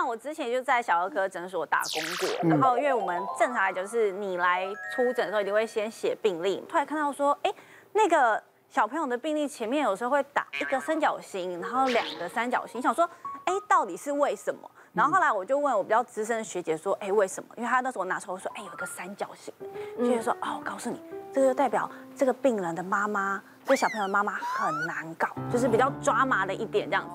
[0.00, 6.58] 像我之前就在小儿科诊所打工过，然后因为我们正常来就是你来出诊的时候，一定会先写病历。
[6.66, 7.52] 突然看到说，哎，
[7.92, 13.04] 那个小朋友的病历前面有时候会打一个三角形，然后两个三角形，想说，
[13.44, 14.70] 哎，到底是为什么？
[14.94, 17.50] 然后后来我就问我比较资深的学姐说，哎，为什么？
[17.58, 19.52] 因为她那时候拿出来说，哎，有一个三角形。
[19.98, 20.98] 学姐说，哦，我告诉你，
[21.30, 21.86] 这个就代表
[22.16, 27.10] 这个病人的妈妈，这个小朋友的妈妈很难搞，就是比较抓麻的一点这样子。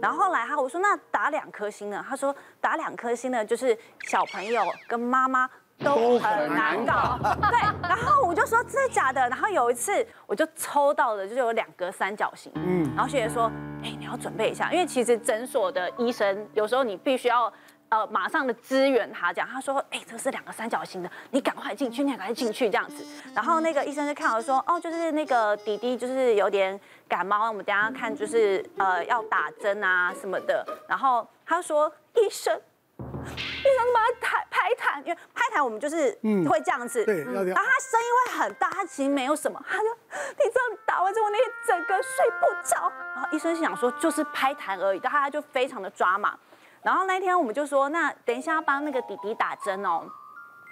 [0.00, 2.04] 然后后来他我说，那打两颗星呢？
[2.08, 3.76] 他说打两颗星呢，就是
[4.08, 7.18] 小朋友跟妈妈都很难搞。
[7.50, 9.20] 对，然后我就说真的假的？
[9.28, 12.50] 然后有一次我就抽到了，就是有两个三角形。
[12.54, 13.50] 嗯，然后学姐说，
[13.82, 17.52] 哎，你要准备一下，因为其实诊所的医生有时候你必须要。
[17.90, 23.04] 呃，马上的支援他这样，他说，哎、欸，这是两个三角形的，你赶快进去，你赶快进去这样子。
[23.34, 30.64] 然后那个医生就看我说，哦，就是那个弟弟就是有点感冒，我们等下看就是呃要打针啊什么的。
[30.88, 36.16] 然后他说，医生，医生把他拍拍痰，因为拍痰我们就是
[36.48, 37.04] 会这样子。
[37.04, 42.88] 对，然后他声音会很大，他其实没有什么，他就你知道打完之后那天整个睡不着。
[43.16, 46.38] 然后医生想说就是拍痰而已，但他就非常的抓马。
[46.82, 50.02] 然后那天我们就说，那等一下要帮那个弟弟打针哦，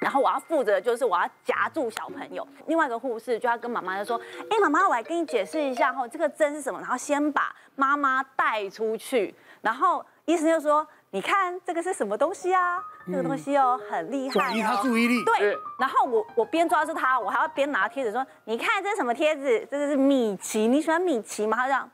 [0.00, 2.46] 然后我要负责就是我要夹住小朋友。
[2.66, 6.80] 另外一个护士就要跟妈妈就说，哎，妈妈，我来跟你解释一下哈，这个针是什么？
[6.80, 9.34] 然后先把妈妈带出去。
[9.60, 12.80] 然后医生就说，你看这个是什么东西啊？
[13.06, 14.32] 这个东西哦很厉害哦。
[14.34, 15.24] 转移他注意力。
[15.24, 15.56] 对。
[15.78, 19.66] 然后我我边抓住他，我还要边拿贴纸说，你看这是什么贴纸？
[19.70, 21.56] 这个是米奇，你喜欢米奇吗？
[21.56, 21.90] 他这样，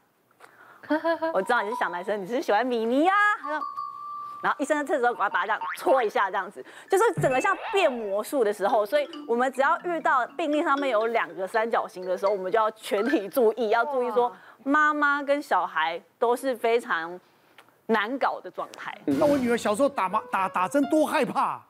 [1.32, 3.14] 我知道你是小男生，你是喜欢米妮啊？
[3.40, 3.60] 他说。
[4.44, 8.84] 然后医生在这时候赶快把它这样搓一下，这样子就是整个像变魔术的时候。
[8.84, 14.30] 所以我们只要遇到病例上面有两个三角形的时候，我们就要全体注意，要注意说
[14.62, 17.18] 妈妈跟小孩都是非常
[17.86, 18.94] 难搞的状态。
[19.06, 21.62] 那我女儿小时候打麻打打针多害怕，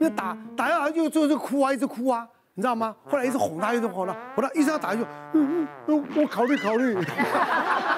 [0.00, 2.26] 那打打下来就就就哭啊，一直哭啊。
[2.54, 2.94] 你知道吗？
[3.08, 5.00] 后来一直哄她，一直哄她，哄他医生要打就，
[5.32, 6.94] 嗯嗯，我考虑考虑，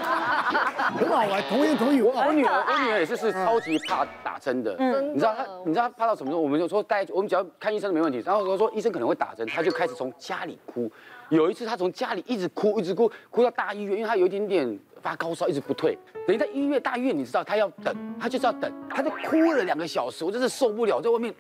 [0.95, 2.01] 很好玩，同言同语。
[2.01, 6.41] 我我女儿我女儿也是是超级怕打针的，嗯，你知道她你知道她怕到什么时候？
[6.41, 10.91] 我们就说带我们只要看医生都没问题，然后我说医生可能会打针，她就开始从家里哭。
[11.31, 15.99] 有一次她从家里一直哭一直哭，哭到大医院，因为她有一点点发高烧，一直不退。
[16.27, 21.35] 等于在医院大医院，你知道她要等，她就是要等，她就哭了两个小时，我真是受不了，在外面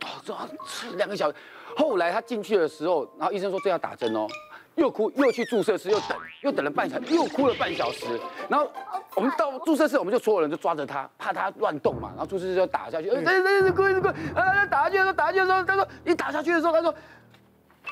[0.96, 1.36] 两个小时。
[1.76, 4.26] 后来她进去的时候，然后医生说这要打针哦，
[4.74, 8.06] 又哭又去注射室又等，又等了半小时，又哭了半小时。
[8.48, 8.70] 然后
[9.14, 12.10] 我们到注射室，我们就所有人就抓着他，怕他乱动嘛。
[12.10, 16.94] 然后注射室就打下去，哎，对对对，哭一直哭，啊，打下去的时候，打下去的时候，他说一打下去的时候，他说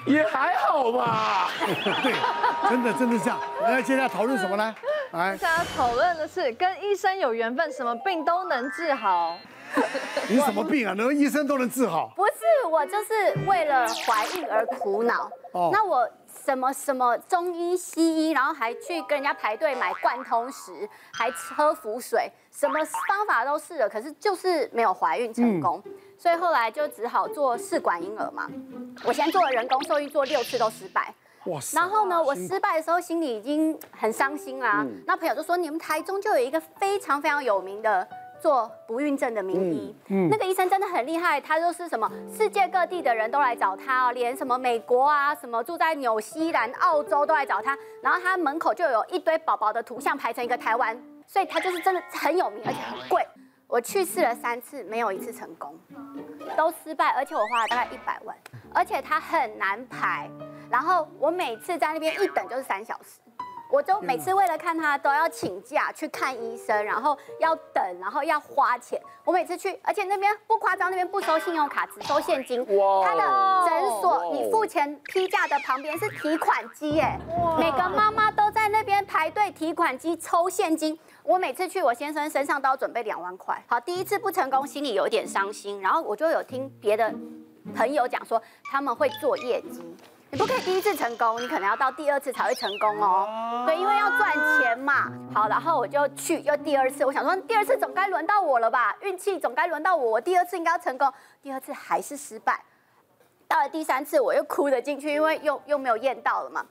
[0.06, 1.48] 也还好吧。
[2.02, 2.12] 对，
[2.70, 3.38] 真的真的这样。
[3.62, 4.74] 来，接下来讨论什么呢？
[5.12, 9.36] 来，大家讨论的是跟医生有缘分，什么病都能治好。
[10.28, 10.92] 你什么病啊？
[10.92, 12.12] 能医生都能治好？
[12.14, 12.32] 不是，
[12.70, 15.30] 我就是为了怀孕而苦恼。
[15.52, 16.06] 哦，那我
[16.44, 22.74] 什么什么中医西医，然后还去跟人家排队买贯通石，还喝符水，什么
[23.08, 25.80] 方法都试了，可是就是没有怀孕成功。
[25.84, 28.50] 嗯，所以后来就只好做试管婴儿嘛。
[29.04, 31.14] 我先做了人工受孕，做六次都失败。
[31.44, 31.76] 哇塞！
[31.78, 34.78] 然后呢，我失败的时候心里已经很伤心啦。
[34.80, 38.06] 嗯，那朋友就说：“你们台中就有一个非常非常有名的。”
[38.42, 53.24] 做不孕症的名医，嗯嗯、那个医生真的很厉害，他就是什么世界各地的人都来找他哦，连什么美国啊，什么住在纽西兰、澳洲都来找他，然后他门口就有一堆宝宝的图像排成一个台湾，所以他就是真的很有名，而且很贵。
[53.68, 55.78] 我去试了三次，没有一次成功，
[56.54, 58.36] 都失败，而且我花了大概一百万，
[58.74, 60.28] 而且他很难排，
[60.68, 63.21] 然后我每次在那边一等就是三小时。
[63.72, 69.00] 我就每次为了看他都要请假去看医生，然后要等，然后要花钱。
[69.24, 72.60] 我每次去，而且那边不夸张，那边不收信用卡，只收现金。
[72.76, 73.02] 哇！
[73.02, 77.18] 他的诊所，你付钱批假的旁边是提款机，哎，
[77.58, 80.98] 每个妈妈都在那边排队提款机抽现金。
[81.22, 83.64] 我每次去，我先生身上都要准备两万块。
[83.66, 85.80] 好，第一次不成功，心里有点伤心。
[85.80, 87.10] 然后我就有听别的
[87.74, 89.82] 朋友讲说，他们会做业绩。
[90.32, 93.64] 你不可以第一次成功，你可能要到第二次才会成功哦。
[93.66, 95.12] 对，因为要赚钱嘛。
[95.34, 98.96] 好，然后我就去又第二次，我想说第二次总该轮到我了吧？
[99.02, 101.12] 运气总该轮到我，我第二次应该要成功。
[101.42, 102.58] 第二次还是失败。
[103.46, 106.64] 到了第三次，我又哭着进去，因为又又没有验到了嘛。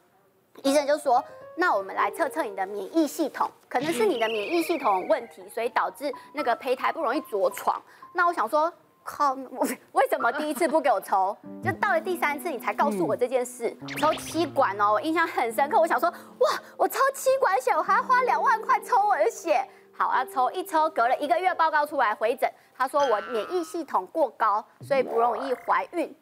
[0.64, 1.24] 医生就说
[1.56, 7.80] ：“那我们来测测你的免疫系统，可能是你的免疫系统问题，所以导致那个胚胎不容易着床。”
[8.12, 8.74] 那我想说。
[9.04, 9.34] 靠！
[9.34, 11.36] 我为什么第一次不给我抽？
[11.64, 13.76] 就到了第三次你才告诉我这件事。
[13.98, 15.80] 抽气管哦，我印象很深刻。
[15.80, 19.68] 我想说，哇，我抽气管血，我还要花两万块抽我的血。
[19.94, 26.16] 好啊，抽一抽，隔了一个月报告出来回诊，他说我免疫系统过高，所以不容易怀孕。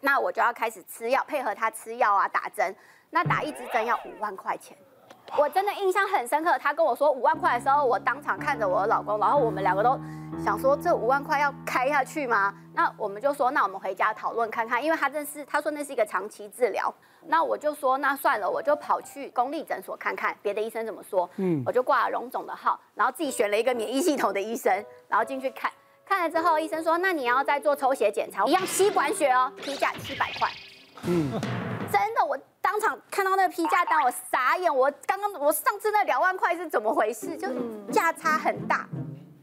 [0.00, 2.74] 那我就要开始吃药，配合他吃药啊，打针。
[3.10, 4.76] 那打一支针要五万块钱，
[5.38, 6.58] 我真的印象很深刻。
[6.58, 9.98] 他跟我说五万块的时候，我当场看着我的老公，然后我们两个都
[10.44, 12.54] 想说，这五万块要开下去吗？
[12.74, 16.92] 那我们就说，那我们回家讨论看看，因为他这是他说那是一个长期治疗。
[17.26, 21.28] 那我就说，那算了，我就跑去公立诊所看看别的医生怎么说。
[21.36, 24.72] 嗯，我就挂了荣总的号，然后自己选了一个免疫系统的医生，
[25.08, 25.70] 然后进去看。
[26.04, 30.50] 看了之后，医生说：“那你要再做抽血检查，一样吸管血哦，批价七百块。”
[31.06, 31.30] 嗯，
[31.90, 32.36] 真的，我
[32.72, 34.74] 当场看到那个批价单，我傻眼。
[34.74, 37.36] 我刚刚我上次那两万块是怎么回事？
[37.36, 37.46] 就
[37.92, 38.88] 价差很大。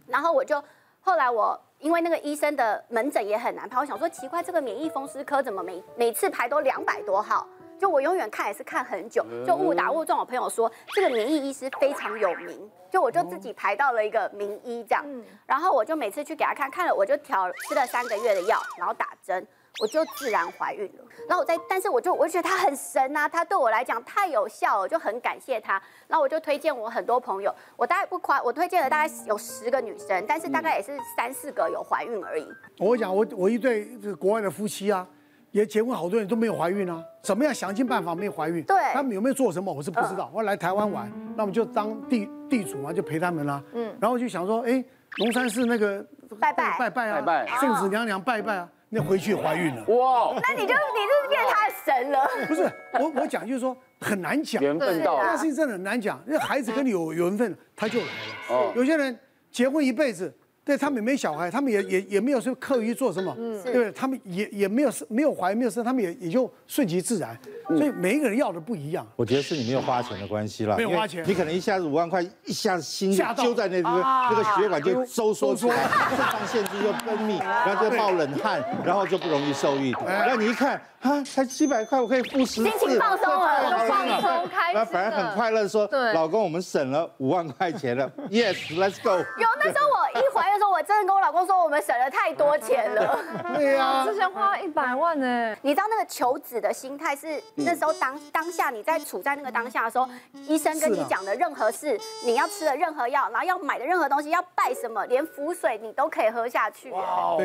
[0.08, 0.60] 然后我就
[1.00, 7.48] 后来我因为那个医生的门诊也很难排，我想说奇怪，这个免疫风湿科怎么每每次排都两百多号？
[7.78, 10.18] 就我永远看也是看很久，就误打误撞。
[10.18, 15.06] 我朋友说这个免疫医师非常有名，就我就自己排到了一个名医这样。
[15.46, 19.48] 然后我就每次去给他看，看了我就调吃了三个月的药，然后打针，
[19.80, 21.04] 我就自然怀孕了。
[21.28, 25.82] 然后我在，但是我就我就觉得他很神啊，他对我来讲太有效了，就很感谢他。
[26.08, 32.48] 然后我就推荐我很多朋友，我大概不夸，我推荐了大概有十个女生，但是大概也是三四个有怀孕而已。
[32.80, 35.08] 我讲我我一对这个国外的夫妻啊。
[35.52, 38.62] 也结婚好多人都没有怀孕啊，怎么样想尽办法没有怀孕？
[38.66, 39.74] 对，他们有没有做什么？
[39.74, 40.30] 我是不知道。
[40.32, 43.60] 我来台湾玩，那我们就当地地主嘛，就陪他们啦。
[43.74, 44.86] 嗯，然后就想说，哎，
[45.18, 46.06] 龙山寺那个
[46.40, 49.84] 拜拜拜拜啊，拜拜，圣子娘娘拜拜啊，那回去怀孕了。
[49.86, 52.28] 哇，那你就你就是变他的神了。
[52.48, 58.12] 不是，我我讲就是说很难讲，缘分到了，那事情真的很难讲，因为孩子跟你有缘分，他就来了。
[58.50, 59.18] 哦，有些人
[59.52, 60.34] 结婚一辈子。
[60.70, 63.92] 对，他们也没小孩，他们也也也没有说刻意做什么，嗯，对不对？
[63.92, 67.36] 他们也也没有没有怀没有生，他们也也就顺其自然。
[67.68, 69.08] 所以每一个人要的不一样。
[69.16, 75.76] 我觉得是你没有花钱的关系了，没有花钱，你可能一下子五万块，一下子心就揪在那个那个血管就收缩出来，
[76.10, 79.92] 肾上腺素就分泌，然后就冒冷汗，然后就不容易受孕。
[80.06, 89.18] 然后你一看啊，才七百块，我可以付十次，心情放松了，放松开心，那反而很快乐，说老公，我们省了五万块钱了， Yes，Let's go。
[89.18, 93.20] 有那时候我一怀孕的时候，我真的跟我老公说，我们省了太多钱了。
[93.56, 95.56] 对呀，之前花了一百万呢。
[95.62, 97.42] 你知道那个求子的心态是？
[97.56, 106.94] 那时候当当下你在处在那个当下的时候，医生跟你讲的任何事，你要吃的任何药，然后要买的任何东西，要拜什么，连符水你都可以喝下去。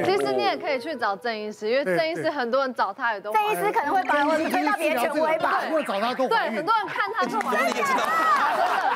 [0.04, 3.32] 其实你也可以去找郑医师，因为郑医师很多人找他也都。
[3.32, 5.62] 郑医师可能会把我推到别的权威吧。
[5.66, 7.66] 如果找他都对，很多人看他都怀孕。
[7.68, 8.04] 你也知道，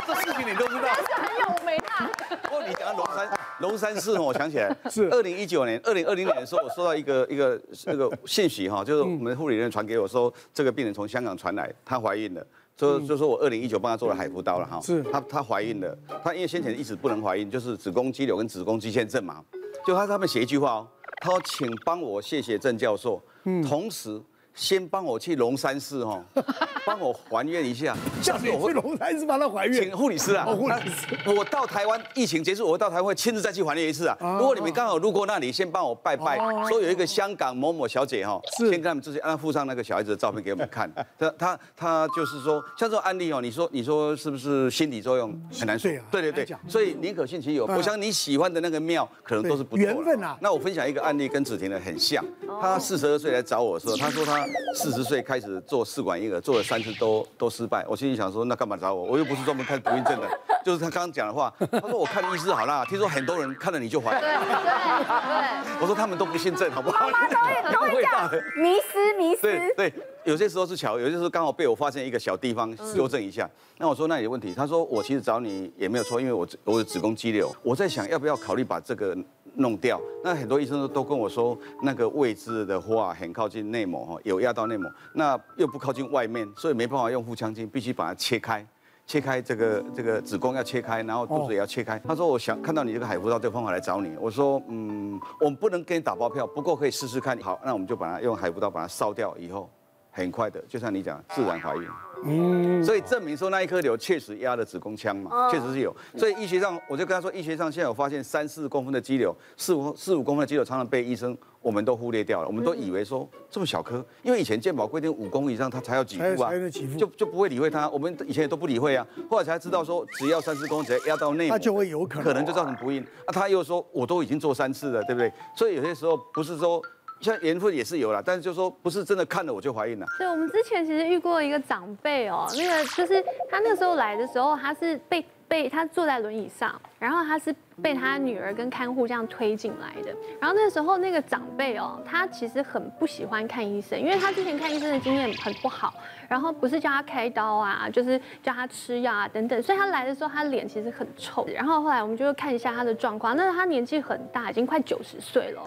[0.06, 0.82] 这事情你都知道。
[0.88, 2.10] 但是很有名啊。
[2.42, 3.28] 不过你讲龙山
[3.60, 5.08] 龙山寺，我想起来 是。
[5.10, 11.72] 二零一九年、二零二零年的时候，我收到一个一个那个信息哈，就是我们护理人员传给我说，这个病人从香港传来。
[11.84, 12.46] 她怀孕了，
[12.76, 15.02] 就就说我二零一九帮她做了海扶刀了哈，是。
[15.04, 19.42] 她她怀孕了，她因为先前一直不能怀孕，就是子宫肌瘤跟子宫肌腺症嘛，
[19.86, 20.88] 就她他们写一句话哦，
[21.20, 23.20] 她说请帮我谢谢郑教授，
[23.66, 24.20] 同时。
[24.58, 26.20] 先帮我去龙山寺哈，
[26.84, 27.96] 帮我还愿一下。
[28.20, 29.84] 下次我去龙山寺帮他还愿。
[29.84, 31.16] 请护理师啊，护理师。
[31.26, 34.16] 我到台湾疫情结束，我到台湾会亲自再去还愿一次啊。
[34.20, 36.36] 如果你们刚好路过那里，先帮我拜拜，
[36.68, 40.90] 说有一个香港某某小姐哈，先跟他们自己让他附上那个小孩子的照片给我们看。
[41.16, 45.88] 他他他就是说，像这种案例哦，你说你说是不是心理作用很难说？
[46.10, 47.64] 对对对，所以宁可信其有。
[47.66, 49.92] 我想你喜欢的那个庙可能都是不错的。
[49.92, 50.36] 缘分啊。
[50.40, 52.24] 那我分享一个案例，跟子婷的很像。
[52.60, 54.47] 他四十二岁来找我的时候，他说他。
[54.74, 57.84] 四十岁开始做试管婴儿，做了三次都都失败。
[57.88, 59.04] 我心里想说，那干嘛找我？
[59.04, 60.28] 我又不是专门看不孕症的。
[60.64, 64.20] 就是他刚刚讲的话，他说我看医师好啦，听说很多人看了你就怀孕。
[64.20, 65.80] 对对对。
[65.80, 67.08] 我说他们都不信症，好不好？
[67.10, 69.42] 都会都会讲 迷失迷失。
[69.42, 69.92] 对对，
[70.24, 73.48] 有些时候是巧，有些时候刚好被我发现一个小地方，纠正一下。
[73.78, 79.16] 那我说那有问题，他说我其实找你也没有错，因为我我的子宫肌瘤，我在想要不要考虑把这个。
[79.58, 88.64] 弄掉，那很多医生都都跟我说，那个位置的话很靠近内膜哈，有压到内膜，那又不靠近外面，所以没办法用腹腔镜，必须把它切开，
[89.04, 91.98] 切开这个这个子宫要切开，然后肚子也要切开。
[91.98, 97.38] 他说我想看到你这个海扶刀这个方法来找你，我说嗯，我们不能给你打包票，不过可以试试看。
[97.40, 99.68] 好，那我们就把它用海扶刀把它烧掉以后，
[100.12, 101.88] 很快的，就像你讲，自然怀孕。
[102.24, 105.94] 嗯，所以证明说那一颗瘤确实压了子宫腔嘛，确实是有。
[106.16, 116.50] 所以医学上，我就跟他说，医学上现在有发现三四公分的肌瘤，四五四五公分的肌瘤，常常被医生我们都忽略掉了，我们都以为说这么小颗，因为以前健保规定五公以上它才要给付啊，
[116.98, 117.88] 就就不会理会它。
[117.88, 123.02] 我们以前也都不理会啊，后来才知道说只要三四公分，只要压到内它，就会有可能，可能就造成不孕。
[123.26, 125.32] 啊，他又说我都已经做三次了，对不对？
[125.56, 126.82] 所以有些时候不是说。
[127.20, 130.06] 像缘分也是有啦，但是就说不是真的看了我就怀孕了。
[130.18, 140.14] 对，我们之前其实遇过一个长辈哦，那个就是他那时候来的时候，他是被被他坐在轮椅上，然后他是被他女儿跟看护这样推进来的。
[140.40, 145.94] 然后那时候那个长辈哦，他其实很不喜欢看医生，因为他之前看医生的经验很不好。
[146.28, 149.62] 然后不是叫他开刀啊， 就是叫他吃药啊等等。
[149.62, 151.46] 所以他来的时候，他脸其实很臭。
[151.46, 155.62] 然后后来我们就看一下他的状况，那他年纪很大，已经快九十岁了。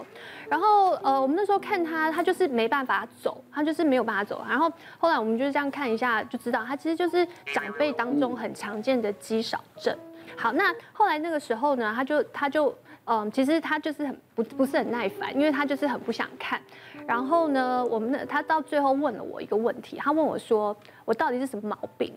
[0.48, 4.44] 然后呃，我们那时候看他，他就是没办法走，他就是没有办法走。
[4.48, 9.96] 然后后来我们就是这样看一下，就知道他其实就是长辈当中很常见的肌少症。
[10.36, 16.60] 好，那后来那个时候呢，他就他就嗯，其实他就是很不不是很耐烦，因为他就是很不想看。
[17.06, 22.14] 然后呢，我们的他到最后问了我一个问题，他问我说，我到底是什么毛病？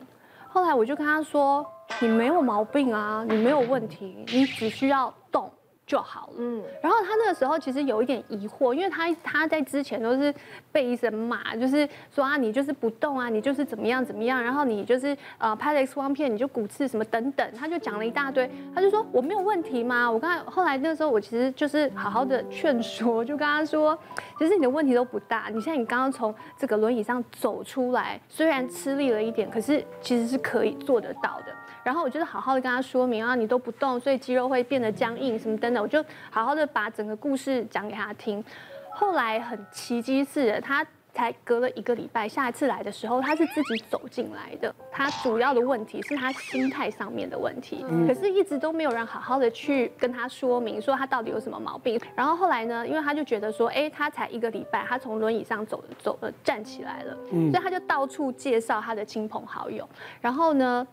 [0.48, 1.66] 后来我就跟他说，
[2.00, 5.52] 你没有毛病啊，你没有问题，你只需要动。
[5.86, 6.34] 就好了。
[6.38, 10.34] 嗯，然后他那个时候其实有一点疑惑，因为他他在之前都是
[10.72, 18.50] 被医生骂，就是说啊，你就是不动啊，你就是怎么样怎么样，然后你就是呃拍了 X 光片你就骨刺什么等等，他就讲了一大堆。
[18.74, 20.10] 他就说我没有问题吗？
[20.10, 23.98] 我刚才后来那个时候我其实就是好好的劝说，就跟他说，
[24.40, 31.54] 其实你的问题都不大，你现在你刚刚从这个轮椅上走出来，虽然吃力了一点，可是其实是可以做得到的。
[31.86, 38.44] 然后我就是好好的跟他说明啊，你都不动，所以肌肉会变得僵硬什么等等，我就好好的把整个故事讲给他听。
[38.90, 40.86] 后来很奇迹似的，他。
[41.16, 44.76] 才隔了一个礼拜，下一次来的时候，他是自己走进来的。
[44.92, 51.98] 他主要的问题是他心态上面的问题，可是一直都没有人好好的去跟他说明，说他到底有什么毛病。
[52.18, 59.88] 然后后来呢，因为他就觉得说，哎，他才一个礼拜，他从轮椅上走走了，站起来了，所以他就到处介绍他的亲朋好友。
[60.20, 60.86] 然后呢，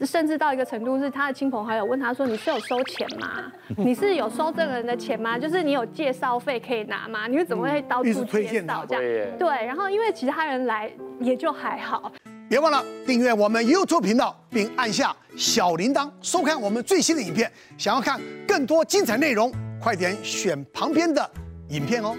[0.00, 3.50] 甚至到一个程度是，他的亲朋好友问他说：“你是有收钱吗？
[3.76, 5.38] 你是有收这个人的钱吗？
[5.38, 7.26] 就是你有介绍费可以拿吗？
[7.26, 9.02] 你怎么会到处介绍这样？”
[9.38, 9.48] 对。
[9.64, 10.90] 然后，因为其他人来
[11.20, 12.12] 也就还好。
[12.48, 17.50] 别忘了订阅我们 YouTube 频道，并按下小铃铛，收看我们最新的影片。
[17.78, 19.50] 想要看更多精彩内容，
[19.80, 21.30] 快点选旁边的
[21.68, 22.14] 影片哦。